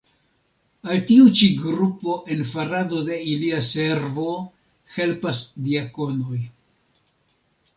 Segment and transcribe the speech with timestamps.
[0.93, 4.25] Al tiu ĉi grupo en farado de ilia servo
[4.97, 6.41] helpas diakonoj.